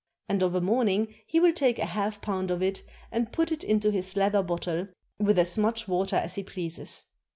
And 0.27 0.41
of 0.41 0.55
a 0.55 0.61
morning 0.61 1.13
he 1.27 1.39
will 1.39 1.53
take 1.53 1.77
a 1.77 1.85
half 1.85 2.21
pound 2.21 2.49
of 2.49 2.63
it 2.63 2.81
and 3.11 3.31
put 3.31 3.51
it 3.51 3.63
into 3.63 3.91
his 3.91 4.15
leather 4.15 4.41
bottle 4.41 4.87
with 5.19 5.37
as 5.37 5.59
much 5.59 5.87
water 5.87 6.15
as 6.15 6.33
he 6.33 6.41
pleases. 6.41 7.03